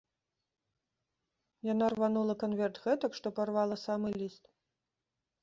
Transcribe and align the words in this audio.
Яна 1.73 1.85
рванула 1.95 2.33
канверт 2.45 2.81
гэтак, 2.87 3.11
што 3.21 3.27
парвала 3.41 3.75
самы 3.85 4.09
ліст. 4.19 4.43